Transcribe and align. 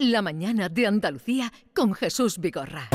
La 0.00 0.22
mañana 0.22 0.68
de 0.68 0.86
Andalucía 0.86 1.52
con 1.74 1.92
Jesús 1.92 2.38
Vigorra. 2.38 2.88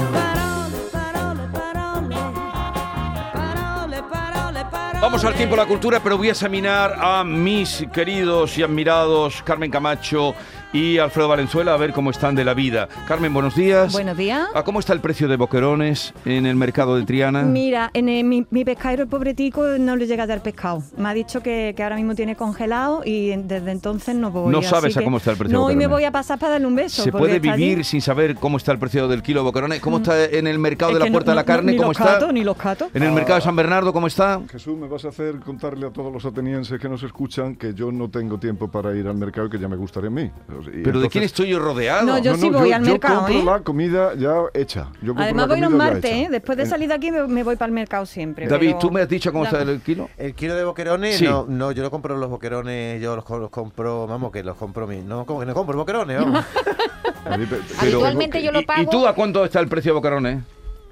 Vamos 5.01 5.25
al 5.25 5.33
tiempo 5.33 5.57
de 5.57 5.61
la 5.61 5.67
cultura, 5.67 6.01
pero 6.01 6.17
voy 6.17 6.29
a 6.29 6.31
examinar 6.31 6.95
a 6.97 7.25
mis 7.25 7.85
queridos 7.91 8.57
y 8.57 8.63
admirados 8.63 9.43
Carmen 9.43 9.69
Camacho 9.69 10.33
y 10.73 10.97
Alfredo 10.97 11.27
Valenzuela 11.27 11.75
a 11.75 11.77
ver 11.77 11.93
cómo 11.93 12.09
están 12.09 12.33
de 12.33 12.43
la 12.43 12.55
vida. 12.55 12.89
Carmen, 13.07 13.31
buenos 13.31 13.55
días. 13.55 13.93
Buenos 13.93 14.17
días. 14.17 14.47
¿A 14.55 14.63
cómo 14.63 14.79
está 14.79 14.91
el 14.93 15.01
precio 15.01 15.27
de 15.27 15.37
boquerones 15.37 16.13
en 16.25 16.47
el 16.47 16.55
mercado 16.55 16.95
de 16.95 17.03
Triana? 17.03 17.43
Mira, 17.43 17.91
en 17.93 18.09
el- 18.09 18.23
mi, 18.23 18.47
mi 18.49 18.65
pescadero, 18.65 19.03
el 19.03 19.07
pobretico, 19.07 19.63
no 19.79 19.95
le 19.95 20.07
llega 20.07 20.23
a 20.23 20.27
dar 20.27 20.41
pescado. 20.41 20.81
Me 20.97 21.09
ha 21.09 21.13
dicho 21.13 21.43
que, 21.43 21.73
que 21.77 21.83
ahora 21.83 21.95
mismo 21.95 22.15
tiene 22.15 22.35
congelado 22.35 23.03
y 23.05 23.35
desde 23.37 23.69
entonces 23.71 24.15
no 24.15 24.31
voy. 24.31 24.51
No 24.51 24.59
así 24.59 24.67
sabes 24.67 24.97
a 24.97 25.01
que- 25.01 25.03
cómo 25.05 25.17
está 25.17 25.29
el 25.31 25.37
precio 25.37 25.55
de 25.57 25.63
No, 25.63 25.69
y 25.69 25.75
me 25.75 25.85
voy 25.85 26.05
a 26.05 26.11
pasar 26.11 26.39
para 26.39 26.53
darle 26.53 26.65
un 26.65 26.75
beso. 26.75 27.03
¿Se 27.03 27.11
puede 27.11 27.33
allí. 27.35 27.49
vivir 27.51 27.85
sin 27.85 28.01
saber 28.01 28.33
cómo 28.35 28.57
está 28.57 28.71
el 28.71 28.79
precio 28.79 29.07
del 29.07 29.21
kilo 29.21 29.41
de 29.41 29.43
boquerones? 29.45 29.79
¿Cómo 29.79 29.97
está 29.97 30.25
en 30.25 30.47
el 30.47 30.57
mercado 30.57 30.91
Es 30.91 30.95
de 30.95 30.99
la 31.01 31.05
no- 31.05 31.11
Puerta 31.11 31.31
de 31.31 31.35
la 31.35 31.43
Carne? 31.43 31.73
ni 31.73 31.77
¿Cómo 31.77 31.89
los 31.89 31.99
está? 31.99 32.13
catos, 32.13 32.33
ni 32.33 32.43
los 32.43 32.57
catos. 32.57 32.89
En 32.95 33.03
el 33.03 33.11
mercado 33.11 33.35
de 33.35 33.41
San 33.41 33.55
Bernardo, 33.55 33.93
¿cómo 33.93 34.07
está? 34.07 34.41
Jesús, 34.51 34.75
me 34.75 34.87
vas 34.87 35.05
a 35.05 35.09
hacer 35.09 35.39
contarle 35.39 35.85
a 35.85 35.91
todos 35.91 36.11
los 36.11 36.25
atenienses 36.25 36.79
que 36.79 36.89
nos 36.89 37.03
escuchan 37.03 37.55
que 37.57 37.75
yo 37.75 37.91
no 37.91 38.09
tengo 38.09 38.39
tiempo 38.39 38.71
para 38.71 38.95
ir 38.95 39.07
al 39.07 39.15
mercado 39.17 39.45
y 39.45 39.49
que 39.51 39.59
ya 39.59 39.67
me 39.67 39.75
gustaría 39.77 40.07
a 40.09 40.11
mí. 40.11 40.31
Y 40.67 40.83
¿Pero 40.83 40.99
de 40.99 41.09
quién 41.09 41.23
estoy 41.23 41.49
yo 41.49 41.59
rodeado? 41.59 42.05
No, 42.05 42.17
yo 42.19 42.35
sí 42.35 42.49
voy 42.49 42.71
al 42.71 42.81
mercado, 42.81 43.21
compro 43.25 43.39
¿eh? 43.39 43.43
la 43.45 43.59
comida 43.61 44.13
ya 44.15 44.33
hecha. 44.53 44.87
Yo 45.01 45.13
Además 45.17 45.47
voy 45.47 45.59
los 45.61 45.71
martes. 45.71 46.11
¿eh? 46.11 46.27
Después 46.29 46.57
de 46.57 46.65
salir 46.65 46.87
de 46.89 46.93
aquí 46.95 47.11
me, 47.11 47.27
me 47.27 47.43
voy 47.43 47.55
para 47.55 47.67
el 47.67 47.73
mercado 47.73 48.05
siempre. 48.05 48.47
David, 48.47 48.67
pero- 48.67 48.79
¿tú 48.79 48.91
me 48.91 49.01
has 49.01 49.09
dicho 49.09 49.31
cómo 49.31 49.45
está 49.45 49.61
el 49.61 49.81
kilo? 49.81 50.09
El 50.17 50.33
kilo 50.33 50.55
de 50.55 50.63
boquerones, 50.63 51.17
Sí. 51.17 51.25
no, 51.25 51.45
no, 51.47 51.71
yo 51.71 51.83
no 51.83 51.91
compro 51.91 52.17
los 52.17 52.29
boquerones, 52.29 53.01
yo 53.01 53.15
los, 53.15 53.25
co- 53.25 53.39
los 53.39 53.49
compro, 53.49 54.07
vamos, 54.07 54.31
que 54.31 54.43
los 54.43 54.55
compro 54.57 54.87
mi, 54.87 54.97
no, 55.01 55.25
como 55.25 55.39
que 55.39 55.45
no 55.45 55.53
compro 55.53 55.77
boquerones, 55.77 56.17
vamos. 56.19 56.45
Pero- 57.23 57.61
Habitualmente 57.79 58.41
yo 58.43 58.51
lo 58.51 58.61
¿Y- 58.61 58.65
pago. 58.65 58.81
¿Y 58.81 58.85
tú 58.87 59.07
a 59.07 59.13
cuánto 59.15 59.43
está 59.45 59.59
el 59.59 59.67
precio 59.67 59.91
de 59.91 59.95
boquerones? 59.95 60.43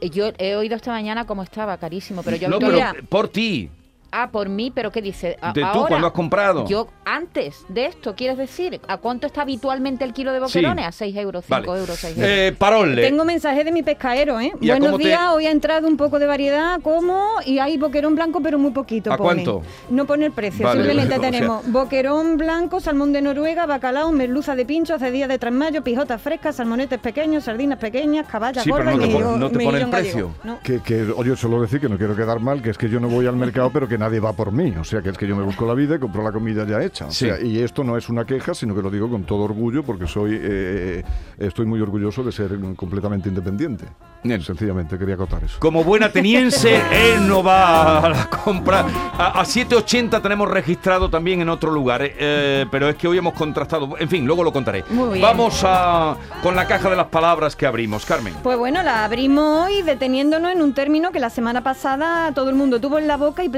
Yo 0.01 0.31
he 0.37 0.55
oído 0.55 0.75
esta 0.75 0.91
mañana 0.91 1.25
cómo 1.25 1.43
estaba, 1.43 1.77
carísimo, 1.77 2.23
pero 2.23 2.37
yo 2.37 2.47
no, 2.49 2.57
pero 2.59 2.79
por 3.07 3.27
ti. 3.29 3.69
Ah, 4.13 4.29
por 4.29 4.49
mí, 4.49 4.71
pero 4.75 4.91
¿qué 4.91 5.01
dice? 5.01 5.37
A- 5.41 5.53
De 5.53 5.61
tú, 5.61 5.67
ahora, 5.67 5.87
cuando 5.87 6.07
has 6.07 6.13
comprado. 6.13 6.67
Yo, 6.67 6.89
antes 7.05 7.63
de 7.69 7.85
esto, 7.85 8.13
¿quieres 8.13 8.37
decir? 8.37 8.81
¿A 8.89 8.97
cuánto 8.97 9.25
está 9.25 9.43
habitualmente 9.43 10.03
el 10.03 10.11
kilo 10.11 10.33
de 10.33 10.39
boquerones? 10.41 10.85
A 10.85 10.91
6 10.91 11.15
euros, 11.15 11.45
5 11.45 11.55
Vale. 11.67 11.79
euros, 11.79 11.97
6 11.97 12.17
euros. 12.17 12.29
Eh, 12.29 12.53
parole. 12.57 13.01
Tengo 13.01 13.23
mensaje 13.23 13.63
de 13.63 13.71
mi 13.71 13.83
pescadero, 13.83 14.39
¿eh? 14.41 14.51
¿Y 14.59 14.69
a 14.69 14.77
Buenos 14.77 14.97
te- 14.99 15.05
días, 15.05 15.21
hoy 15.33 15.45
ha 15.45 15.51
entrado 15.51 15.87
un 15.87 15.95
poco 15.95 16.19
de 16.19 16.25
variedad, 16.27 16.81
como 16.81 17.23
y 17.45 17.59
hay 17.59 17.77
boquerón 17.77 18.15
blanco, 18.15 18.41
pero 18.41 18.59
muy 18.59 18.71
poquito. 18.71 19.13
¿A 19.13 19.17
pone. 19.17 19.43
cuánto? 19.45 19.61
No 19.89 20.05
pone 20.05 20.25
el 20.25 20.33
precio, 20.33 20.65
Vale, 20.65 20.81
simplemente 20.83 21.15
o 21.17 21.21
sea- 21.21 21.31
tenemos 21.31 21.71
boquerón 21.71 22.35
blanco, 22.37 22.81
salmón 22.81 23.13
de 23.13 23.21
Noruega, 23.21 23.65
bacalao, 23.65 24.11
merluza 24.11 24.55
de 24.55 24.65
pincho, 24.65 24.99
cedilla 24.99 25.29
de 25.29 25.39
trasmayo, 25.39 25.83
pijotas 25.83 26.21
frescas, 26.21 26.57
salmonetes 26.57 26.99
pequeños, 26.99 27.45
sardinas 27.45 27.79
pequeñas, 27.79 28.27
caballas 28.27 28.63
Sí, 28.65 28.71
pero 28.71 28.83
gordas 28.83 28.97
no 28.97 29.03
y 29.05 29.07
te 29.07 29.13
pone- 29.13 29.25
mejillón- 29.25 29.39
no 29.39 29.49
te 29.51 29.59
pone 29.63 29.77
el 29.81 29.89
precio. 29.89 30.31
No. 30.43 30.59
Que, 30.61 30.81
que, 30.81 31.03
oye, 31.15 31.35
solo 31.37 31.61
decir 31.61 31.79
que 31.79 31.87
no 31.87 31.97
quiero 31.97 32.13
quedar 32.13 32.41
mal, 32.41 32.61
que 32.61 32.71
es 32.71 32.77
que 32.77 32.89
yo 32.89 32.99
no 32.99 33.07
voy 33.07 33.25
al 33.25 33.37
mercado, 33.37 33.69
pero 33.71 33.87
que 33.87 34.00
nadie 34.01 34.19
va 34.19 34.33
por 34.33 34.51
mí. 34.51 34.73
O 34.77 34.83
sea, 34.83 35.01
que 35.01 35.09
es 35.09 35.17
que 35.17 35.25
yo 35.27 35.35
me 35.35 35.43
busco 35.43 35.65
la 35.65 35.73
vida 35.73 35.95
y 35.95 35.99
compro 35.99 36.21
la 36.23 36.31
comida 36.31 36.65
ya 36.65 36.81
hecha. 36.83 37.05
O 37.05 37.11
Sí. 37.11 37.27
sea, 37.27 37.39
y 37.39 37.59
esto 37.59 37.83
no 37.83 37.95
es 37.97 38.09
una 38.09 38.25
queja, 38.25 38.53
sino 38.53 38.75
que 38.75 38.81
lo 38.81 38.89
digo 38.91 39.09
con 39.09 39.23
todo 39.23 39.43
orgullo, 39.43 39.83
porque 39.83 40.07
soy 40.07 40.37
eh, 40.41 41.03
estoy 41.37 41.65
muy 41.65 41.79
orgulloso 41.79 42.23
de 42.23 42.31
ser 42.31 42.59
completamente 42.75 43.29
independiente. 43.29 43.85
Bien. 44.23 44.41
Sencillamente 44.41 44.97
quería 44.99 45.15
acotar 45.15 45.43
eso. 45.43 45.57
Como 45.59 45.83
buen 45.83 46.03
ateniense, 46.03 46.75
él 46.91 47.27
no 47.27 47.41
va 47.41 47.99
a 47.99 48.09
la 48.09 48.29
compra. 48.29 48.85
A, 49.17 49.39
a 49.39 49.43
7.80 49.43 50.21
tenemos 50.21 50.49
registrado 50.49 51.09
también 51.09 51.41
en 51.41 51.49
otro 51.49 51.71
lugar, 51.71 52.01
eh, 52.03 52.13
eh, 52.19 52.65
pero 52.69 52.89
es 52.89 52.95
que 52.95 53.07
hoy 53.07 53.17
hemos 53.17 53.33
contrastado. 53.33 53.97
En 53.99 54.09
fin, 54.09 54.25
luego 54.27 54.43
lo 54.43 54.51
contaré. 54.51 54.83
Muy 54.89 55.09
bien. 55.13 55.21
Vamos 55.21 55.61
a, 55.63 56.15
con 56.43 56.55
la 56.55 56.67
caja 56.67 56.89
de 56.89 56.95
las 56.95 57.07
palabras 57.07 57.55
que 57.55 57.65
abrimos. 57.65 58.05
Carmen. 58.05 58.33
Pues 58.43 58.57
bueno, 58.57 58.83
la 58.83 59.05
abrimos 59.05 59.65
hoy 59.65 59.81
deteniéndonos 59.83 60.51
en 60.51 60.61
un 60.61 60.73
término 60.73 61.11
que 61.11 61.19
la 61.19 61.29
semana 61.29 61.61
pasada 61.61 62.31
todo 62.33 62.49
el 62.49 62.55
mundo 62.55 62.79
tuvo 62.79 62.97
en 62.99 63.07
la 63.07 63.17
boca 63.17 63.43
y 63.43 63.49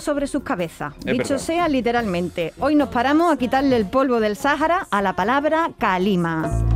sobre 0.00 0.26
sus 0.26 0.42
cabezas. 0.42 0.94
Es 1.00 1.04
Dicho 1.12 1.34
verdad. 1.34 1.38
sea 1.38 1.68
literalmente. 1.68 2.52
Hoy 2.58 2.74
nos 2.74 2.88
paramos 2.88 3.32
a 3.32 3.36
quitarle 3.36 3.76
el 3.76 3.86
polvo 3.86 4.20
del 4.20 4.36
Sáhara 4.36 4.86
a 4.90 5.02
la 5.02 5.14
palabra 5.14 5.70
calima. 5.78 6.75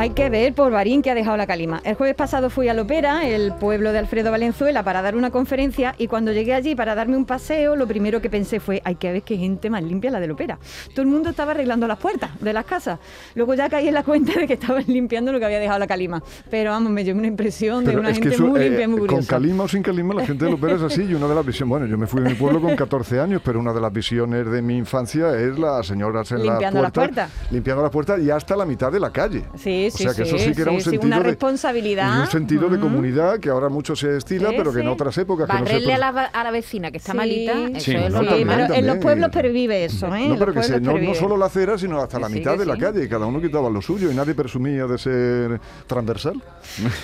Hay 0.00 0.10
que 0.14 0.30
ver 0.30 0.54
por 0.54 0.72
Barín 0.72 1.02
que 1.02 1.10
ha 1.10 1.14
dejado 1.14 1.36
la 1.36 1.46
calima. 1.46 1.82
El 1.84 1.94
jueves 1.94 2.14
pasado 2.14 2.48
fui 2.48 2.68
a 2.68 2.72
Lopera, 2.72 3.28
el 3.28 3.52
pueblo 3.52 3.92
de 3.92 3.98
Alfredo 3.98 4.30
Valenzuela, 4.30 4.82
para 4.82 5.02
dar 5.02 5.14
una 5.14 5.30
conferencia 5.30 5.94
y 5.98 6.06
cuando 6.06 6.32
llegué 6.32 6.54
allí 6.54 6.74
para 6.74 6.94
darme 6.94 7.18
un 7.18 7.26
paseo, 7.26 7.76
lo 7.76 7.86
primero 7.86 8.22
que 8.22 8.30
pensé 8.30 8.60
fue, 8.60 8.80
hay 8.82 8.94
que 8.94 9.12
ver 9.12 9.22
qué 9.22 9.36
gente 9.36 9.68
más 9.68 9.82
limpia 9.82 10.10
la 10.10 10.18
de 10.18 10.26
Lopera. 10.26 10.58
Todo 10.94 11.02
el 11.02 11.08
mundo 11.08 11.28
estaba 11.28 11.50
arreglando 11.50 11.86
las 11.86 11.98
puertas 11.98 12.30
de 12.40 12.50
las 12.54 12.64
casas. 12.64 12.98
Luego 13.34 13.52
ya 13.52 13.68
caí 13.68 13.88
en 13.88 13.92
la 13.92 14.02
cuenta 14.02 14.32
de 14.40 14.46
que 14.46 14.54
estaban 14.54 14.84
limpiando 14.86 15.32
lo 15.32 15.38
que 15.38 15.44
había 15.44 15.60
dejado 15.60 15.78
la 15.78 15.86
calima. 15.86 16.22
Pero 16.50 16.70
vamos, 16.70 16.90
me 16.90 17.04
dio 17.04 17.14
una 17.14 17.26
impresión 17.26 17.84
de 17.84 17.94
una 17.94 18.14
gente 18.14 18.30
eso, 18.30 18.46
muy 18.46 18.58
eh, 18.58 18.64
limpia 18.70 18.88
muy 18.88 19.00
con 19.00 19.08
curiosa. 19.08 19.28
calima 19.28 19.64
o 19.64 19.68
sin 19.68 19.82
calima, 19.82 20.14
la 20.14 20.24
gente 20.24 20.46
de 20.46 20.50
Lopera 20.50 20.76
es 20.76 20.82
así. 20.82 21.02
Y 21.02 21.12
una 21.12 21.28
de 21.28 21.34
las 21.34 21.44
visiones, 21.44 21.68
bueno, 21.68 21.84
yo 21.84 21.98
me 21.98 22.06
fui 22.06 22.22
de 22.22 22.30
mi 22.30 22.36
pueblo 22.36 22.62
con 22.62 22.74
14 22.74 23.20
años, 23.20 23.42
pero 23.44 23.60
una 23.60 23.74
de 23.74 23.82
las 23.82 23.92
visiones 23.92 24.50
de 24.50 24.62
mi 24.62 24.78
infancia 24.78 25.38
es 25.38 25.58
las 25.58 25.86
señoras 25.86 26.32
en 26.32 26.42
Limpiando 26.42 26.80
las 26.80 26.84
las 26.84 26.92
puertas. 26.92 27.30
Limpiando 27.50 27.82
las 27.82 27.92
puertas 27.92 28.18
y 28.22 28.30
hasta 28.30 28.56
la 28.56 28.64
mitad 28.64 28.90
de 28.90 28.98
la 28.98 29.10
calle. 29.10 29.44
Sí, 29.58 29.89
o 29.94 29.98
sea 29.98 30.14
que 30.14 30.22
eso 30.22 30.38
sí 30.38 30.52
que 30.52 30.62
era 30.62 30.70
un 30.70 30.80
sentido 30.80 31.06
una 31.06 31.18
de, 31.18 31.24
responsabilidad. 31.24 32.18
y 32.18 32.20
un 32.20 32.26
sentido 32.26 32.68
de 32.68 32.78
comunidad 32.78 33.38
que 33.38 33.50
ahora 33.50 33.68
mucho 33.68 33.96
se 33.96 34.16
estila, 34.16 34.50
pero 34.56 34.72
que 34.72 34.80
en 34.80 34.88
otras 34.88 35.16
épocas 35.18 35.46
que 35.46 35.52
no 35.52 35.58
se 35.58 35.64
Barrerle 35.64 35.94
a 35.94 35.98
la, 35.98 36.08
a 36.08 36.44
la 36.44 36.50
vecina 36.50 36.90
que 36.90 36.98
está 36.98 37.14
malita, 37.14 37.52
eso 37.74 37.92
es 37.92 38.12
no, 38.12 38.22
lo 38.22 38.28
también, 38.28 38.48
pero 38.48 38.74
en 38.74 38.86
los 38.86 38.96
pueblos 38.98 39.30
pervive 39.30 39.84
eso, 39.84 40.14
¿eh? 40.14 40.28
No, 40.28 40.38
pero 40.38 40.52
que 40.52 40.62
se- 40.62 40.80
no, 40.80 41.14
solo 41.14 41.36
la 41.36 41.46
acera, 41.46 41.78
sino 41.78 42.00
hasta 42.00 42.18
la 42.18 42.28
mitad 42.28 42.56
de 42.56 42.66
la 42.66 42.76
calle. 42.76 43.08
Cada 43.08 43.26
uno 43.26 43.40
quitaba 43.40 43.70
lo 43.70 43.80
suyo 43.82 44.10
y 44.10 44.14
nadie 44.14 44.34
presumía 44.34 44.86
de 44.86 44.98
ser 44.98 45.60
transversal. 45.86 46.40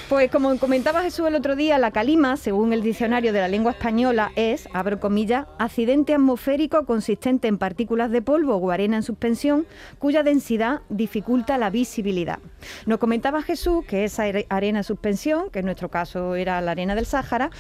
Pues 0.09 0.31
como 0.31 0.57
comentaba 0.59 1.03
Jesús 1.03 1.27
el 1.27 1.35
otro 1.35 1.57
día, 1.57 1.79
la 1.79 1.91
calima, 1.91 2.37
según 2.37 2.73
el 2.73 2.83
diccionario 2.83 3.33
de 3.33 3.41
la 3.41 3.49
lengua 3.49 3.73
española, 3.73 4.31
es, 4.37 4.69
abro 4.73 5.01
comillas, 5.01 5.47
accidente 5.59 6.15
atmosférico 6.15 6.87
consistente 6.87 7.49
en 7.49 7.59
partículas 7.59 8.11
de 8.11 8.23
polvo 8.23 8.57
o 8.57 8.71
arena 8.71 8.97
en 8.97 9.03
suspensión, 9.03 9.67
cuya 9.99 10.23
densidad 10.23 10.83
dificulta 10.89 11.59
la 11.59 11.71
visibilidad. 11.71 12.39
Nos 12.85 12.99
comentaba 12.99 13.43
Jesús 13.43 13.85
que 13.87 14.05
esa 14.05 14.25
are- 14.25 14.47
arena 14.51 14.81
en 14.81 14.85
suspensión, 14.85 15.51
que 15.51 15.61
en 15.61 15.65
nuestro 15.65 15.89
caso 15.89 16.35
era 16.35 16.61
la 16.61 16.73
arena 16.73 16.95
del 16.95 17.07
Sáhara, 17.07 17.51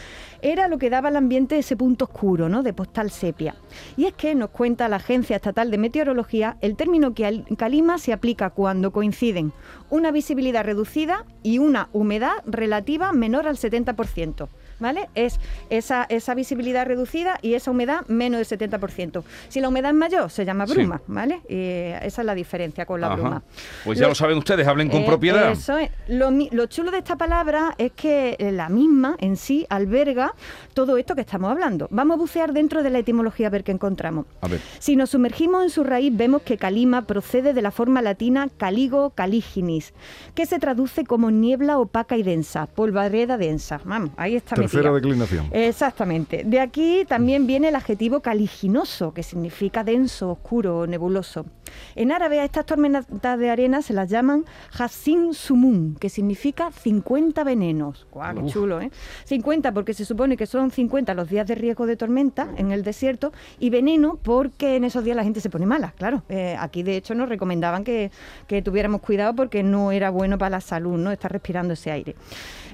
era 0.42 0.68
lo 0.68 0.78
que 0.78 0.90
daba 0.90 1.08
al 1.08 1.16
ambiente 1.16 1.56
ese 1.58 1.76
punto 1.76 2.04
oscuro, 2.04 2.48
¿no? 2.48 2.62
De 2.62 2.72
postal 2.72 3.10
sepia. 3.10 3.54
Y 3.96 4.04
es 4.06 4.12
que 4.14 4.34
nos 4.34 4.50
cuenta 4.50 4.88
la 4.88 4.96
Agencia 4.96 5.36
Estatal 5.36 5.70
de 5.70 5.78
Meteorología, 5.78 6.56
el 6.60 6.76
término 6.76 7.14
que 7.14 7.26
al- 7.26 7.44
calima 7.56 7.98
se 7.98 8.12
aplica 8.12 8.50
cuando 8.50 8.92
coinciden 8.92 9.52
una 9.90 10.10
visibilidad 10.10 10.64
reducida 10.64 11.24
y 11.42 11.58
una 11.58 11.88
humedad 11.92 12.34
relativa 12.44 13.12
menor 13.12 13.46
al 13.46 13.56
70%. 13.56 14.48
¿Vale? 14.78 15.08
Es 15.14 15.40
esa, 15.70 16.04
esa 16.08 16.34
visibilidad 16.34 16.86
reducida 16.86 17.38
y 17.42 17.54
esa 17.54 17.70
humedad 17.70 18.06
menos 18.08 18.46
del 18.46 18.58
70%. 18.58 19.22
Si 19.48 19.60
la 19.60 19.68
humedad 19.68 19.90
es 19.92 19.96
mayor, 19.96 20.30
se 20.30 20.44
llama 20.44 20.66
Sí. 20.66 20.74
bruma, 20.74 21.00
¿vale? 21.06 21.40
Esa 21.48 22.22
es 22.22 22.26
la 22.26 22.34
diferencia 22.34 22.84
con 22.86 23.00
la 23.00 23.06
Ajá. 23.08 23.16
bruma. 23.16 23.42
Pues 23.84 23.98
ya 23.98 24.08
lo 24.08 24.14
saben 24.14 24.36
ustedes, 24.38 24.66
hablen 24.66 24.88
con 24.90 25.02
Eh, 25.02 25.06
propiedad. 25.06 25.50
Eso 25.50 25.78
es. 25.78 25.90
Lo, 26.08 26.30
mi- 26.30 26.50
lo 26.50 26.66
chulo 26.66 26.90
de 26.90 26.98
esta 26.98 27.16
palabra 27.16 27.74
es 27.78 27.92
que 27.92 28.36
eh, 28.38 28.52
la 28.52 28.68
misma 28.68 29.16
en 29.18 29.36
sí 29.36 29.66
alberga 29.70 30.34
todo 30.74 30.98
esto 30.98 31.14
que 31.14 31.22
estamos 31.22 31.50
hablando. 31.50 31.88
Vamos 31.90 32.16
a 32.16 32.18
bucear 32.18 32.52
dentro 32.52 32.82
de 32.82 32.90
la 32.90 32.98
etimología 32.98 33.46
a 33.46 33.50
ver 33.50 33.64
qué 33.64 33.72
encontramos. 33.72 34.26
A 34.42 34.48
ver. 34.48 34.60
Si 34.78 34.96
nos 34.96 35.10
sumergimos 35.10 35.62
en 35.62 35.70
su 35.70 35.84
raíz, 35.84 36.14
vemos 36.16 36.42
que 36.42 36.58
calima 36.58 37.06
procede 37.06 37.54
de 37.54 37.62
la 37.62 37.70
forma 37.70 38.02
latina 38.02 38.48
caligo 38.58 39.10
caliginis, 39.10 39.94
que 40.34 40.44
se 40.46 40.58
traduce 40.58 41.04
como 41.04 41.30
niebla 41.30 41.78
opaca 41.78 42.16
y 42.16 42.22
densa, 42.22 42.66
polvareda 42.66 43.36
densa. 43.38 43.80
Vamos, 43.84 44.10
ahí 44.16 44.36
está 44.36 44.56
Tercera 44.70 44.92
declinación. 44.92 45.48
Exactamente. 45.52 46.42
De 46.44 46.60
aquí 46.60 47.04
también 47.06 47.46
viene 47.46 47.68
el 47.68 47.76
adjetivo 47.76 48.20
caliginoso, 48.20 49.12
que 49.12 49.22
significa 49.22 49.84
denso, 49.84 50.30
oscuro, 50.32 50.86
nebuloso. 50.86 51.46
En 51.94 52.12
árabe 52.12 52.40
a 52.40 52.44
estas 52.44 52.66
tormentas 52.66 53.06
de 53.38 53.50
arena 53.50 53.82
se 53.82 53.92
las 53.92 54.08
llaman 54.08 54.44
Hassin 54.78 55.34
Sumun, 55.34 55.96
que 55.96 56.08
significa 56.08 56.70
50 56.70 57.44
venenos. 57.44 58.06
Guau, 58.10 58.34
qué 58.34 58.46
chulo, 58.50 58.80
¿eh? 58.80 58.90
50 59.24 59.72
porque 59.72 59.94
se 59.94 60.04
supone 60.04 60.36
que 60.36 60.46
son 60.46 60.70
50 60.70 61.14
los 61.14 61.28
días 61.28 61.46
de 61.46 61.54
riesgo 61.54 61.86
de 61.86 61.96
tormenta 61.96 62.48
en 62.56 62.72
el 62.72 62.82
desierto 62.82 63.32
y 63.58 63.70
veneno 63.70 64.18
porque 64.22 64.76
en 64.76 64.84
esos 64.84 65.04
días 65.04 65.16
la 65.16 65.24
gente 65.24 65.40
se 65.40 65.50
pone 65.50 65.66
mala, 65.66 65.92
claro. 65.96 66.22
Eh, 66.28 66.56
aquí 66.58 66.82
de 66.82 66.96
hecho 66.96 67.14
nos 67.14 67.28
recomendaban 67.28 67.84
que, 67.84 68.10
que 68.46 68.62
tuviéramos 68.62 69.00
cuidado 69.00 69.34
porque 69.34 69.62
no 69.62 69.92
era 69.92 70.10
bueno 70.10 70.38
para 70.38 70.50
la 70.50 70.60
salud, 70.60 70.98
¿no? 70.98 71.10
Estar 71.10 71.32
respirando 71.32 71.74
ese 71.74 71.90
aire. 71.90 72.16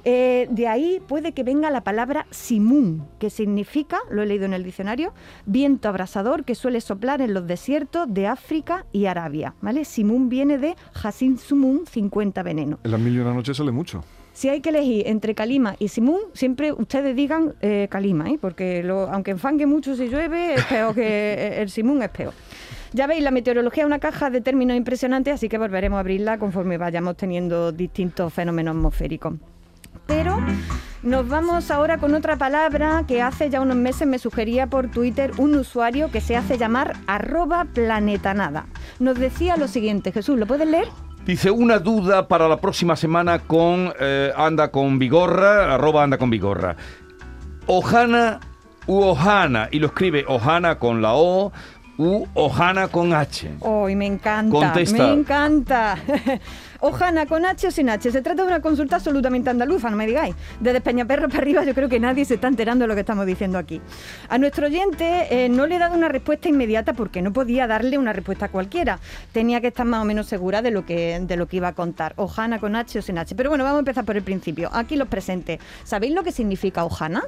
Eh, 0.05 0.49
de 0.51 0.67
ahí 0.67 1.01
puede 1.07 1.33
que 1.33 1.45
venga 1.45 1.71
la 1.71 1.85
palabra 1.85 2.27
simún, 2.31 3.07
que 3.21 3.31
significa, 3.31 3.99
lo 4.11 4.23
he 4.23 4.27
leído 4.27 4.47
en 4.47 4.53
el 4.53 4.65
diccionario, 4.65 5.15
viento 5.47 5.89
abrasador 5.89 6.45
que 6.45 6.57
suele 6.57 6.81
soplar 6.81 7.21
en 7.21 7.35
los 7.35 7.47
desiertos 7.47 8.13
de 8.13 8.27
África 8.27 8.85
y 8.93 9.07
Arabia. 9.07 9.55
¿vale? 9.61 9.85
Simún 9.85 10.29
viene 10.29 10.59
de 10.59 10.75
Hasin 11.03 11.39
Sumun, 11.39 11.83
50 11.91 12.43
veneno. 12.43 12.79
En 12.85 12.91
las 12.91 13.01
mil 13.01 13.15
y 13.15 13.19
una 13.19 13.35
noches 13.35 13.57
sale 13.57 13.73
mucho. 13.73 14.05
Si 14.35 14.49
hay 14.49 14.61
que 14.63 14.71
elegir 14.71 15.07
entre 15.09 15.35
Calima 15.35 15.77
y 15.79 15.89
Simún, 15.89 16.21
siempre 16.33 16.73
ustedes 16.73 17.15
digan 17.15 17.53
eh, 17.61 17.87
Calima, 17.91 18.31
¿eh? 18.31 18.39
porque 18.41 18.83
lo- 18.83 19.09
aunque 19.11 19.31
enfangue 19.33 19.67
mucho 19.67 19.95
si 19.95 20.09
llueve, 20.09 20.55
es 20.55 20.65
peor 20.65 20.95
que 20.95 21.61
el 21.61 21.69
Simún 21.69 22.03
es 22.03 22.09
peor. 22.09 22.33
Ya 22.95 23.07
veis, 23.07 23.23
la 23.23 23.31
meteorología 23.31 23.83
es 23.83 23.87
una 23.87 23.99
caja 23.99 24.31
de 24.31 24.41
términos 24.41 24.77
impresionantes, 24.77 25.35
así 25.35 25.49
que 25.49 25.59
volveremos 25.59 25.97
a 25.97 26.01
abrirla 26.01 26.39
conforme 26.39 26.79
vayamos 26.79 27.17
teniendo 27.17 27.73
distintos 27.73 28.33
fenómenos 28.33 28.75
atmosféricos. 28.77 29.35
Pero 30.07 30.39
nos 31.03 31.29
vamos 31.29 31.71
ahora 31.71 31.99
con 31.99 32.15
otra 32.15 32.37
palabra 32.37 33.05
que 33.09 33.23
hace 33.23 33.51
ya 33.51 33.61
unos 33.61 33.77
meses 33.77 34.07
me 34.07 34.19
sugería 34.19 34.69
por 34.69 34.89
Twitter 34.89 35.33
un 35.39 35.55
usuario 35.57 36.11
que 36.11 36.21
se 36.21 36.37
hace 36.37 36.59
llamar 36.59 36.95
arroba 37.07 37.67
planetanada. 37.73 38.67
Nos 39.01 39.19
decía 39.19 39.57
lo 39.57 39.67
siguiente, 39.69 40.13
Jesús, 40.13 40.39
¿lo 40.39 40.47
puedes 40.47 40.69
leer? 40.69 40.89
Dice 41.27 41.51
una 41.51 41.79
duda 41.79 42.29
para 42.29 42.49
la 42.49 42.61
próxima 42.61 42.97
semana 42.97 43.41
con 43.41 43.93
eh, 43.99 44.33
Anda 44.37 44.71
con 44.71 44.99
Vigorra, 44.99 45.75
arroba 45.75 46.03
Anda 46.05 46.19
con 46.19 46.31
Vigorra. 46.31 46.77
Ojana 47.67 48.41
u 48.87 49.03
Ojana, 49.03 49.69
y 49.71 49.79
lo 49.79 49.87
escribe 49.89 50.25
Ojana 50.27 50.79
con 50.79 51.01
la 51.01 51.15
O 51.15 51.53
u 51.99 52.27
Ojana 52.35 52.89
con 52.89 53.13
H. 53.13 53.55
Hoy 53.61 53.95
me 53.95 54.07
encanta, 54.07 54.51
Contesta. 54.53 55.07
me 55.07 55.13
encanta. 55.13 55.97
Ojana 56.83 57.27
con 57.27 57.47
H 57.47 57.69
o 57.69 57.71
sin 57.71 57.89
H. 57.89 58.11
Se 58.11 58.23
trata 58.23 58.43
de 58.43 58.49
una 58.49 58.61
consulta 58.61 58.97
absolutamente 58.97 59.49
andaluza, 59.51 59.89
no 59.89 59.97
me 59.97 60.07
digáis. 60.07 60.35
Desde 60.61 60.81
Peñaperro 60.81 61.29
para 61.29 61.39
arriba 61.41 61.65
yo 61.65 61.75
creo 61.75 61.89
que 61.89 62.01
nadie 62.01 62.25
se 62.25 62.35
está 62.35 62.49
enterando 62.49 62.83
de 62.83 62.89
lo 62.89 62.95
que 62.95 63.01
estamos 63.01 63.25
diciendo 63.25 63.57
aquí. 63.57 63.81
A 64.29 64.37
nuestro 64.37 64.67
oyente 64.67 65.29
eh, 65.31 65.49
no 65.49 65.67
le 65.69 65.77
he 65.77 65.79
dado 65.79 65.95
una 65.95 66.09
respuesta 66.09 66.49
inmediata 66.49 66.93
porque 66.93 67.23
no 67.23 67.33
podía 67.33 67.67
darle 67.69 67.99
una 67.99 68.13
respuesta 68.13 68.49
cualquiera. 68.49 68.99
Tenía 69.33 69.61
que 69.61 69.69
estar 69.69 69.87
más 69.87 70.03
o 70.03 70.05
menos 70.05 70.27
segura 70.27 70.61
de 70.61 70.73
lo 70.73 70.85
que, 70.85 71.21
de 71.25 71.37
lo 71.37 71.47
que 71.47 71.59
iba 71.59 71.69
a 71.69 71.73
contar. 71.73 72.15
Ojana 72.17 72.59
con 72.59 72.75
H 72.75 72.99
o 72.99 73.03
sin 73.03 73.17
H. 73.17 73.35
Pero 73.37 73.49
bueno, 73.51 73.63
vamos 73.63 73.77
a 73.77 73.81
empezar 73.81 74.05
por 74.05 74.17
el 74.17 74.23
principio. 74.25 74.69
Aquí 74.73 74.97
los 74.97 75.07
presentes. 75.07 75.61
¿Sabéis 75.85 76.13
lo 76.15 76.25
que 76.25 76.33
significa 76.33 76.85
Ojana? 76.85 77.23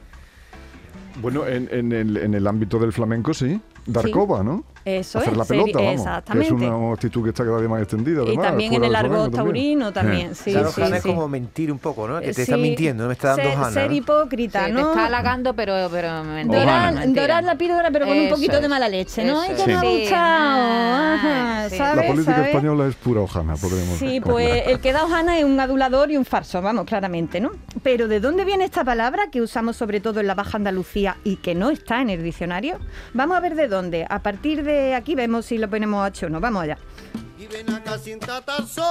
Bueno, 1.22 1.46
en, 1.46 1.68
en 1.70 1.92
el, 1.92 2.16
en 2.16 2.34
el 2.34 2.46
ámbito 2.48 2.78
del 2.80 2.92
flamenco 2.92 3.32
sí. 3.32 3.60
Dar 3.86 4.04
Sí. 4.04 4.10
coba, 4.10 4.42
¿no? 4.42 4.64
Eso 4.84 5.18
Hacer 5.18 5.32
es, 5.32 5.38
la 5.38 5.44
pelota, 5.46 5.78
vamos. 5.78 5.92
exactamente. 5.94 6.48
Que 6.56 6.64
es 6.66 6.70
una 6.70 6.92
actitud 6.92 7.22
que 7.22 7.30
está 7.30 7.44
cada 7.44 7.56
vez 7.58 7.68
más 7.70 7.80
extendida. 7.82 8.22
y 8.22 8.26
además, 8.26 8.46
también 8.48 8.74
en 8.74 8.84
el 8.84 8.94
argot 8.94 9.10
flamenco 9.12 9.36
también. 9.36 9.44
taurino 9.54 9.92
también. 9.92 10.34
Sí, 10.34 10.52
claro, 10.52 10.70
sí, 10.72 10.82
Hanna 10.82 10.96
es 10.98 11.02
sí. 11.02 11.08
como 11.08 11.26
mentir 11.28 11.72
un 11.72 11.78
poco, 11.78 12.06
¿no? 12.06 12.20
Que 12.20 12.26
te 12.26 12.34
Sí, 12.34 12.42
está 12.42 12.56
mintiendo, 12.58 13.04
no 13.04 13.08
me 13.08 13.14
está 13.14 13.28
dando 13.36 13.64
ser, 13.64 13.72
ser 13.72 13.90
¿no? 13.90 13.96
hipócrita, 13.96 14.66
Sí, 14.66 14.72
¿no? 14.72 14.82
Te 14.82 14.88
está 14.90 15.06
halagando, 15.06 15.54
pero, 15.54 15.88
pero 15.90 16.22
Dorar, 16.44 17.12
dorar 17.14 17.44
la 17.44 17.54
píldora, 17.56 17.90
pero 17.90 18.06
con 18.06 18.18
un 18.18 18.28
poquito 18.28 18.56
de 18.58 18.62
es. 18.64 18.68
mala 18.68 18.88
leche, 18.88 19.24
¿no? 19.24 19.42
Eso 19.42 19.54
que 19.56 19.60
es. 19.62 19.66
me 19.68 19.74
ha 19.74 19.80
Sí. 19.80 20.00
gustado. 20.00 21.14
Ajá, 21.14 21.68
sí. 21.70 21.78
La 21.78 22.06
política 22.06 22.34
¿sabes? 22.36 22.48
española 22.48 22.86
es 22.86 22.94
pura 22.96 23.20
hojana, 23.22 23.54
podríamos 23.56 23.98
Sí, 23.98 24.20
pues 24.20 24.64
el 24.66 24.80
que 24.80 24.92
da 24.92 25.04
hojana 25.04 25.38
es 25.38 25.44
un 25.44 25.58
adulador 25.58 26.10
y 26.10 26.16
un 26.16 26.24
farso, 26.24 26.60
vamos, 26.60 26.84
claramente, 26.84 27.40
¿no? 27.40 27.52
Pero 27.82 28.08
¿de 28.08 28.20
dónde 28.20 28.44
viene 28.44 28.64
esta 28.64 28.84
palabra 28.84 29.24
que 29.30 29.40
usamos 29.40 29.76
sobre 29.76 30.00
todo 30.00 30.20
en 30.20 30.26
la 30.26 30.34
Baja 30.34 30.56
Andalucía 30.58 31.16
y 31.24 31.36
que 31.36 31.54
no 31.54 31.70
está 31.70 32.00
en 32.00 32.10
el 32.10 32.22
diccionario? 32.22 32.78
Vamos 33.14 33.36
a 33.36 33.40
ver 33.40 33.54
de 33.54 33.68
dónde. 33.68 34.06
A 34.08 34.18
partir 34.22 34.62
de 34.62 34.73
aquí 34.96 35.14
vemos 35.14 35.46
si 35.46 35.58
lo 35.58 35.68
ponemos 35.68 36.06
H 36.06 36.26
o 36.26 36.28
no. 36.28 36.40
Vamos 36.40 36.62
allá. 36.62 36.78
Y 37.38 37.46
ven 37.46 37.70
acá 37.70 37.98
sin 37.98 38.18
tratar 38.18 38.66
sol. 38.66 38.84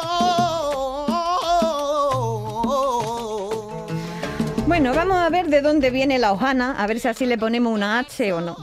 Bueno, 4.68 4.94
vamos 4.94 5.18
a 5.18 5.30
ver 5.30 5.47
de 5.47 5.62
dónde 5.62 5.89
viene 5.91 6.18
la 6.18 6.31
hojana, 6.31 6.75
a 6.81 6.88
ver 6.88 7.00
si 7.00 7.07
así 7.07 7.25
le 7.25 7.38
ponemos 7.38 7.74
una 7.74 8.00
H 8.00 8.33
o 8.33 8.41
no. 8.41 8.56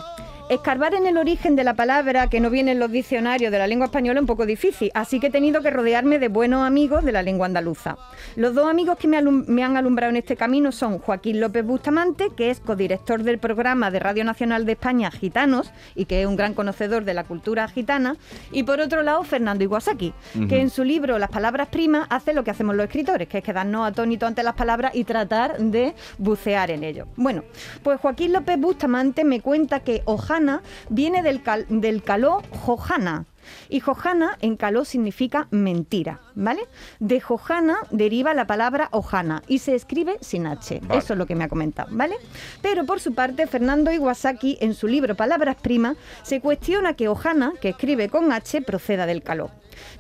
Escarbar 0.50 0.94
en 0.94 1.06
el 1.06 1.16
origen 1.16 1.54
de 1.54 1.62
la 1.62 1.74
palabra 1.74 2.26
que 2.26 2.40
no 2.40 2.50
viene 2.50 2.72
en 2.72 2.80
los 2.80 2.90
diccionarios 2.90 3.52
de 3.52 3.58
la 3.58 3.68
lengua 3.68 3.86
española 3.86 4.18
es 4.18 4.22
un 4.22 4.26
poco 4.26 4.46
difícil, 4.46 4.90
así 4.94 5.20
que 5.20 5.28
he 5.28 5.30
tenido 5.30 5.62
que 5.62 5.70
rodearme 5.70 6.18
de 6.18 6.26
buenos 6.26 6.66
amigos 6.66 7.04
de 7.04 7.12
la 7.12 7.22
lengua 7.22 7.46
andaluza. 7.46 7.96
Los 8.34 8.56
dos 8.56 8.68
amigos 8.68 8.98
que 8.98 9.06
me, 9.06 9.16
han 9.16 9.76
alumbrado 9.76 10.10
en 10.10 10.16
este 10.16 10.34
camino 10.34 10.72
son 10.72 10.98
Joaquín 10.98 11.40
López 11.40 11.64
Bustamante, 11.64 12.30
que 12.36 12.50
es 12.50 12.58
codirector 12.58 13.22
del 13.22 13.38
programa 13.38 13.92
de 13.92 14.00
Radio 14.00 14.24
Nacional 14.24 14.66
de 14.66 14.72
España 14.72 15.12
Gitanos 15.12 15.70
y 15.94 16.06
que 16.06 16.22
es 16.22 16.26
un 16.26 16.34
gran 16.34 16.54
conocedor 16.54 17.04
de 17.04 17.14
la 17.14 17.22
cultura 17.22 17.68
gitana, 17.68 18.16
y 18.50 18.64
por 18.64 18.80
otro 18.80 19.04
lado 19.04 19.22
Fernando 19.22 19.62
Iwasaki, 19.62 20.12
que 20.48 20.60
en 20.60 20.70
su 20.70 20.82
libro 20.82 21.20
Las 21.20 21.30
palabras 21.30 21.68
primas 21.68 22.08
hace 22.10 22.34
lo 22.34 22.42
que 22.42 22.50
hacemos 22.50 22.74
los 22.74 22.86
escritores, 22.86 23.28
que 23.28 23.38
es 23.38 23.44
quedarnos 23.44 23.86
atónitos 23.86 24.26
ante 24.26 24.42
las 24.42 24.54
palabras 24.54 24.96
y 24.96 25.04
tratar 25.04 25.58
de 25.58 25.94
bucear 26.18 26.72
en 26.72 26.82
ello. 26.82 27.06
Bueno, 27.14 27.44
pues 27.84 28.00
Joaquín 28.00 28.32
López 28.32 28.58
Bustamante 28.58 29.22
me 29.22 29.40
cuenta 29.40 29.78
que 29.78 30.02
Ojana 30.06 30.39
viene 30.88 31.22
del, 31.22 31.42
cal- 31.42 31.66
del 31.68 32.02
caló 32.02 32.42
Jojana. 32.50 33.26
Y 33.68 33.80
Jojana 33.80 34.36
en 34.42 34.56
caló 34.56 34.84
significa 34.84 35.48
mentira, 35.50 36.20
¿vale? 36.34 36.60
De 37.00 37.20
Jojana 37.20 37.78
deriva 37.90 38.32
la 38.34 38.46
palabra 38.46 38.88
Ojana 38.92 39.42
y 39.48 39.58
se 39.58 39.74
escribe 39.74 40.18
sin 40.20 40.46
H. 40.46 40.80
Vale. 40.82 40.98
Eso 40.98 41.14
es 41.14 41.18
lo 41.18 41.26
que 41.26 41.34
me 41.34 41.44
ha 41.44 41.48
comentado, 41.48 41.88
¿vale? 41.90 42.16
Pero 42.62 42.84
por 42.86 43.00
su 43.00 43.14
parte, 43.14 43.46
Fernando 43.46 43.90
Iwasaki, 43.92 44.58
en 44.60 44.74
su 44.74 44.86
libro 44.86 45.16
Palabras 45.16 45.56
Primas, 45.60 45.96
se 46.22 46.40
cuestiona 46.40 46.94
que 46.94 47.08
Ojana, 47.08 47.54
que 47.60 47.70
escribe 47.70 48.08
con 48.08 48.30
H, 48.30 48.62
proceda 48.62 49.06
del 49.06 49.22
caló. 49.22 49.50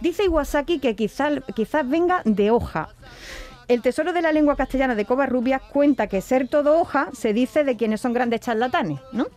Dice 0.00 0.24
Iwasaki 0.24 0.78
que 0.78 0.94
quizás 0.94 1.40
quizás 1.56 1.88
venga 1.88 2.20
de 2.24 2.50
hoja. 2.50 2.90
El 3.70 3.82
tesoro 3.82 4.12
de 4.12 4.20
la 4.20 4.32
lengua 4.32 4.56
castellana 4.56 4.96
de 4.96 5.04
Covarrubias 5.04 5.62
cuenta 5.62 6.08
que 6.08 6.20
ser 6.22 6.48
todo 6.48 6.80
hoja 6.80 7.08
se 7.12 7.32
dice 7.32 7.62
de 7.62 7.76
quienes 7.76 8.00
son 8.00 8.12
grandes 8.12 8.40
charlatanes, 8.40 8.98
¿no? 9.12 9.28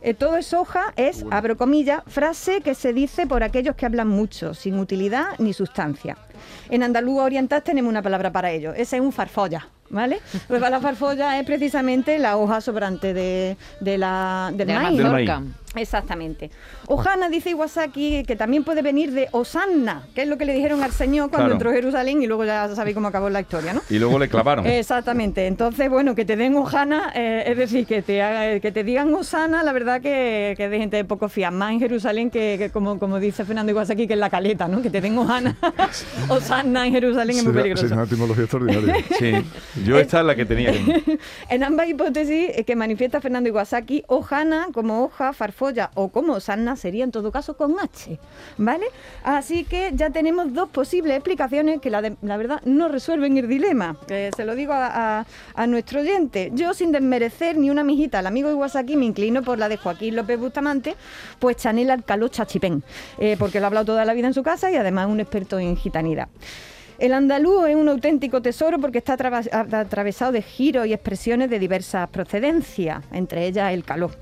Eh, 0.00 0.14
todo 0.14 0.38
es 0.38 0.54
hoja 0.54 0.94
es, 0.96 1.26
abro 1.30 1.58
comillas, 1.58 2.02
frase 2.06 2.62
que 2.62 2.74
se 2.74 2.94
dice 2.94 3.26
por 3.26 3.42
aquellos 3.42 3.76
que 3.76 3.84
hablan 3.84 4.08
mucho, 4.08 4.54
sin 4.54 4.78
utilidad 4.78 5.26
ni 5.38 5.52
sustancia. 5.52 6.16
En 6.70 6.82
andaluz 6.82 7.20
oriental 7.20 7.62
tenemos 7.62 7.90
una 7.90 8.00
palabra 8.00 8.32
para 8.32 8.50
ello, 8.50 8.72
ese 8.72 8.96
es 8.96 9.02
un 9.02 9.12
farfolla, 9.12 9.68
¿vale? 9.90 10.18
Pues 10.48 10.62
la 10.62 10.80
farfolla 10.80 11.38
es 11.38 11.44
precisamente 11.44 12.18
la 12.18 12.38
hoja 12.38 12.62
sobrante 12.62 13.12
de, 13.12 13.58
de 13.80 13.98
la, 13.98 14.50
del 14.54 14.66
De 14.66 14.72
la 14.72 14.80
maíz. 14.80 15.28
Exactamente. 15.76 16.50
Ojana 16.86 17.28
dice 17.28 17.50
Iwasaki 17.50 18.24
que 18.26 18.36
también 18.36 18.64
puede 18.64 18.82
venir 18.82 19.12
de 19.12 19.28
Osanna, 19.32 20.06
que 20.14 20.22
es 20.22 20.28
lo 20.28 20.36
que 20.38 20.44
le 20.44 20.52
dijeron 20.54 20.82
al 20.82 20.92
Señor 20.92 21.30
cuando 21.30 21.44
Claro. 21.46 21.54
entró 21.54 21.70
a 21.70 21.72
Jerusalén 21.74 22.22
y 22.22 22.26
luego 22.26 22.44
ya 22.44 22.68
sabéis 22.74 22.94
cómo 22.94 23.08
acabó 23.08 23.28
la 23.30 23.40
historia, 23.40 23.72
¿no? 23.72 23.82
Y 23.90 23.98
luego 23.98 24.18
le 24.18 24.28
clavaron. 24.28 24.66
Exactamente. 24.84 25.46
Entonces, 25.46 25.88
bueno, 25.90 26.14
que 26.14 26.24
te 26.24 26.36
den 26.36 26.56
Ojana, 26.56 27.12
eh, 27.14 27.44
es 27.46 27.56
decir, 27.58 27.86
que 27.86 28.02
te, 28.02 28.22
haga- 28.22 28.60
que 28.60 28.72
te 28.72 28.84
digan 28.84 29.12
Osana, 29.14 29.62
la 29.62 29.72
verdad 29.72 30.00
que, 30.00 30.54
que 30.56 30.64
es 30.66 30.70
de 30.70 30.78
gente 30.78 30.96
de 30.96 31.04
poco 31.04 31.28
fiar. 31.28 31.52
Más 31.52 31.72
en 31.72 31.80
Jerusalén 31.80 32.30
que, 32.30 32.56
que 32.58 32.70
como, 32.70 32.98
como 32.98 33.18
dice 33.20 33.44
Fernando 33.44 33.72
Iwasaki, 33.72 34.06
que 34.06 34.14
en 34.14 34.20
la 34.20 34.30
caleta, 34.30 34.68
¿no? 34.68 34.80
Que 34.82 34.90
te 34.90 35.00
den 35.00 35.16
Ojana, 35.18 35.56
Osana 36.28 36.86
en 36.86 36.92
Jerusalén 36.92 37.36
es 37.38 37.44
muy 37.44 37.52
peligroso. 37.52 37.82
sería 37.82 37.96
una 37.96 38.04
etimología 38.04 38.44
extraordinaria. 38.44 38.94
Sí, 39.18 39.32
yo 39.84 39.98
esta 39.98 40.20
es 40.20 40.26
la 40.26 40.34
que 40.34 40.44
tenía. 40.44 40.72
En 41.48 41.62
ambas 41.64 41.88
hipótesis 41.88 42.50
eh, 42.54 42.64
que 42.64 42.74
manifiesta 42.76 43.20
Fernando 43.20 43.48
Iwasaki, 43.48 44.04
Ojana 44.08 44.68
como 44.72 45.04
hoja, 45.04 45.32
farfolla 45.64 45.90
o 45.94 46.08
como 46.08 46.34
Osanna 46.34 46.76
sería 46.76 47.04
en 47.04 47.10
todo 47.10 47.32
caso 47.32 47.56
con 47.56 47.76
H, 47.80 48.18
¿vale? 48.58 48.86
Así 49.22 49.64
que 49.64 49.90
ya 49.94 50.10
tenemos 50.10 50.52
dos 50.52 50.68
posibles 50.68 51.14
explicaciones 51.14 51.80
que 51.80 51.90
la, 51.90 52.02
de- 52.02 52.16
la 52.22 52.36
verdad 52.36 52.60
no 52.64 52.88
resuelven 52.88 53.36
el 53.38 53.48
dilema, 53.48 53.96
se 54.06 54.44
lo 54.44 54.54
digo 54.54 54.72
a, 54.74 55.24
a- 55.54 55.66
nuestro 55.66 56.00
oyente. 56.00 56.50
Yo 56.54 56.74
sin 56.74 56.92
desmerecer 56.92 57.56
ni 57.56 57.70
una 57.70 57.82
mijita 57.84 58.18
al 58.18 58.26
amigo 58.26 58.50
Iwasaki 58.50 58.96
me 58.96 59.06
inclino 59.06 59.42
por 59.42 59.58
la 59.58 59.68
de 59.68 59.76
Joaquín 59.78 60.14
López 60.16 60.38
Bustamante, 60.38 60.94
pues 61.38 61.56
Chanel 61.56 61.90
Alcaló 61.90 62.28
Chachipén, 62.28 62.82
eh, 63.18 63.36
porque 63.38 63.60
lo 63.60 63.66
ha 63.66 63.68
hablado 63.68 63.86
toda 63.86 64.04
la 64.04 64.12
vida 64.12 64.26
en 64.26 64.34
su 64.34 64.42
casa 64.42 64.70
y 64.70 64.76
además 64.76 65.08
un 65.08 65.20
experto 65.20 65.58
en 65.58 65.76
gitanidad. 65.76 66.28
El 66.98 67.12
andaluz 67.12 67.66
es 67.68 67.74
un 67.76 67.88
auténtico 67.88 68.40
tesoro 68.40 68.78
porque 68.78 68.98
está 68.98 69.14
atravesado 69.14 70.32
de 70.32 70.42
giros 70.42 70.86
y 70.86 70.92
expresiones 70.92 71.50
de 71.50 71.58
diversas 71.58 72.08
procedencias, 72.08 73.04
entre 73.12 73.46
ellas 73.46 73.72
el 73.72 73.84
calor. 73.84 74.12